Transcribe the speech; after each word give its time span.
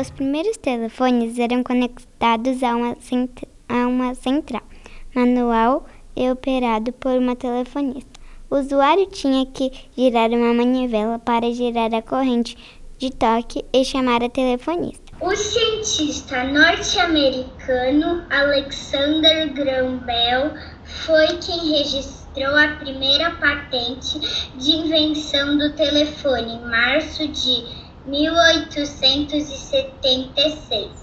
Os 0.00 0.08
primeiros 0.08 0.56
telefones 0.56 1.38
eram 1.38 1.62
conectados 1.62 2.62
a 2.62 2.74
uma, 2.74 2.96
a 3.68 3.86
uma 3.86 4.14
central 4.14 4.62
manual 5.14 5.84
e 6.16 6.30
operado 6.30 6.90
por 6.94 7.18
uma 7.18 7.36
telefonista. 7.36 8.18
O 8.48 8.56
usuário 8.56 9.04
tinha 9.08 9.44
que 9.44 9.70
girar 9.94 10.30
uma 10.30 10.54
manivela 10.54 11.18
para 11.18 11.52
girar 11.52 11.92
a 11.92 12.00
corrente 12.00 12.56
de 12.96 13.10
toque 13.10 13.62
e 13.74 13.84
chamar 13.84 14.24
a 14.24 14.30
telefonista. 14.30 15.04
O 15.20 15.36
cientista 15.36 16.44
norte-americano 16.44 18.24
Alexander 18.30 19.52
Graham 19.52 19.98
Bell 19.98 20.54
foi 20.84 21.26
quem 21.44 21.72
registrou 21.72 22.56
a 22.56 22.68
primeira 22.78 23.32
patente 23.32 24.18
de 24.56 24.70
invenção 24.70 25.58
do 25.58 25.74
telefone 25.74 26.54
em 26.54 26.64
março 26.64 27.28
de 27.28 27.89
1876. 28.06 30.99